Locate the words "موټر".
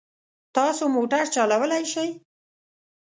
0.95-1.23